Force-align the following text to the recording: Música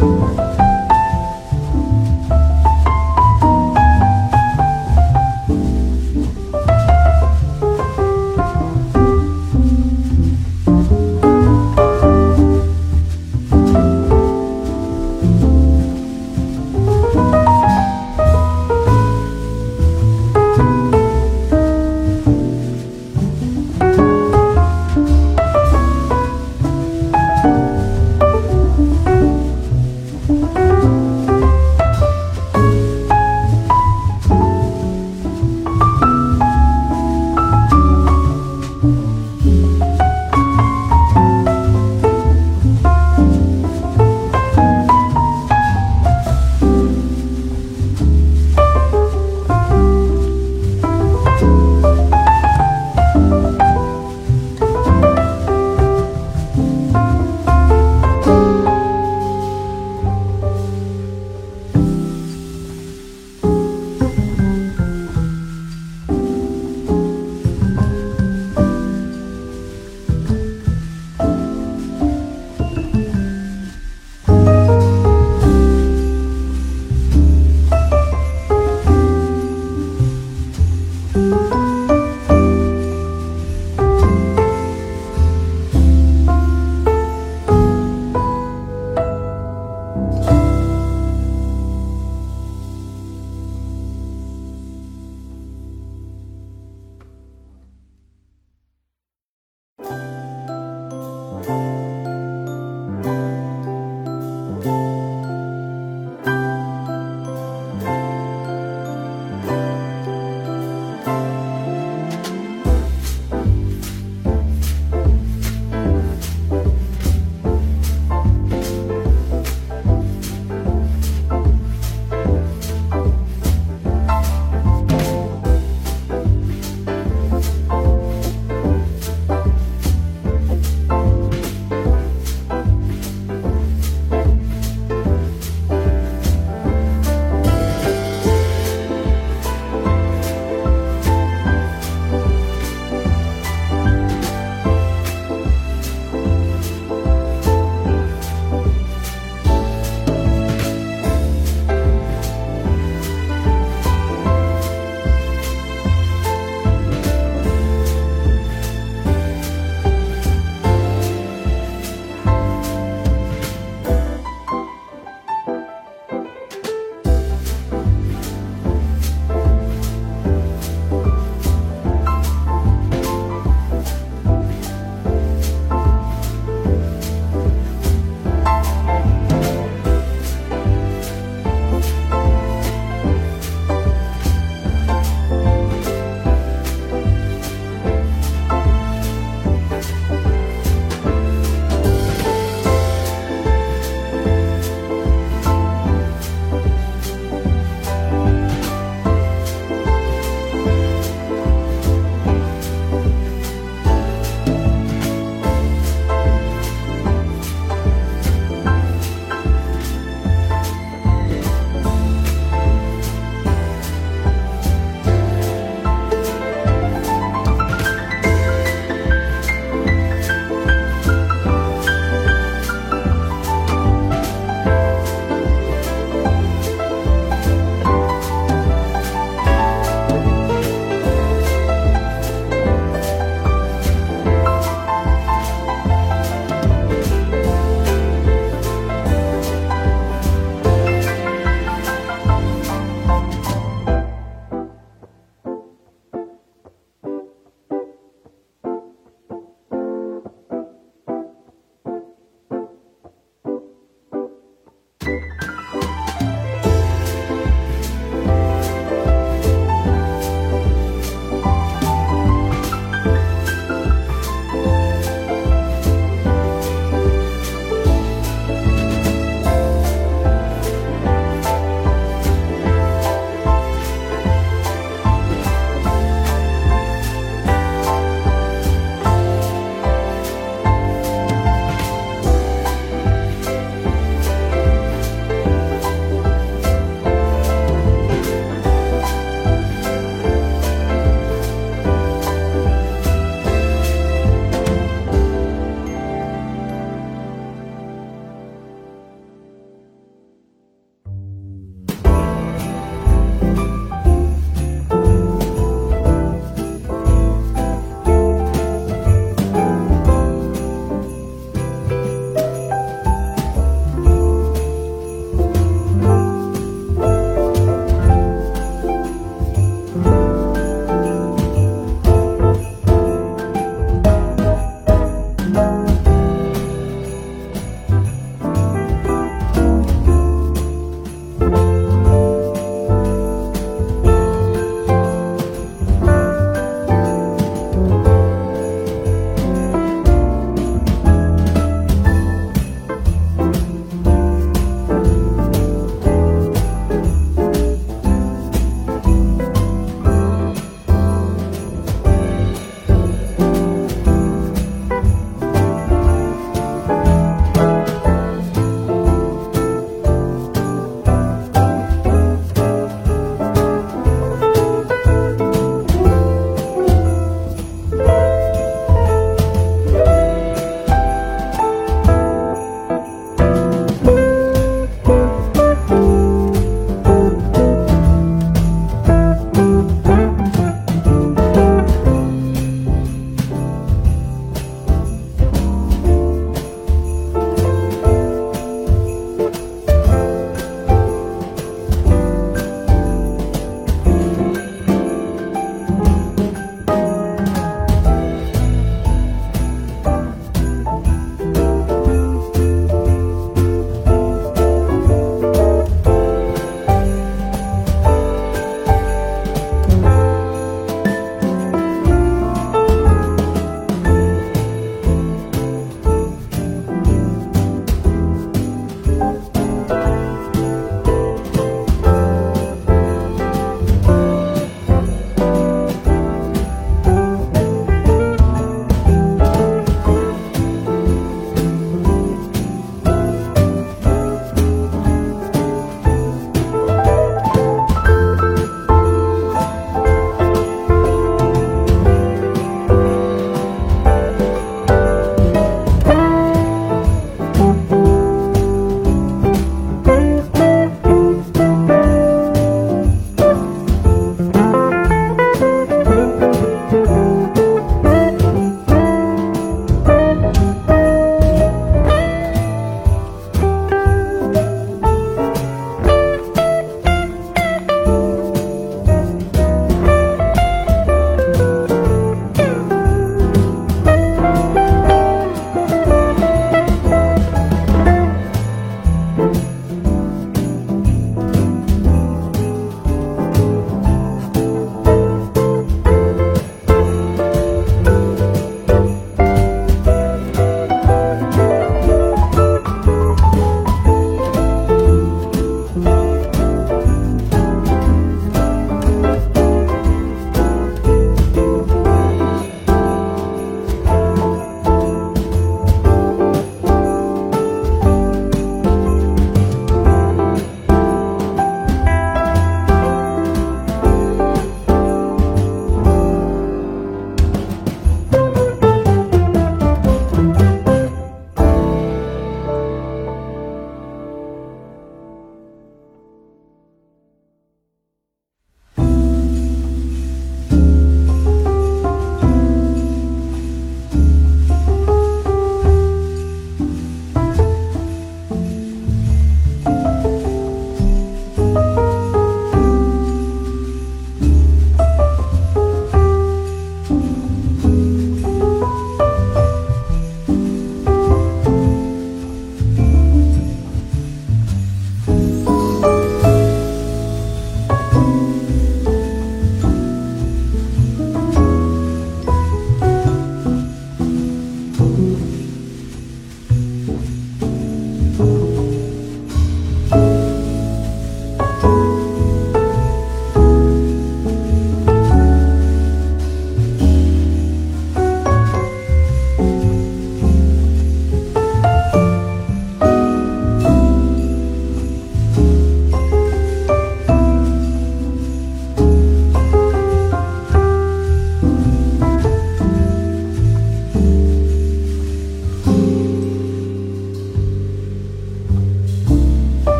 Música 0.00 0.75